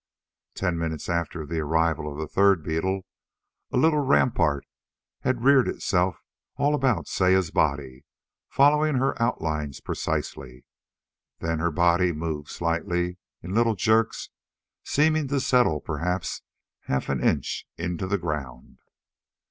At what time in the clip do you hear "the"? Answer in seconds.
1.45-1.59, 2.17-2.27, 18.07-18.17